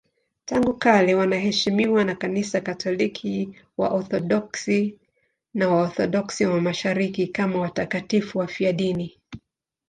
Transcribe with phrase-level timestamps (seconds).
[0.45, 4.95] Tangu kale wanaheshimiwa na Kanisa Katoliki, Waorthodoksi
[5.53, 9.17] na Waorthodoksi wa Mashariki kama watakatifu wafiadini.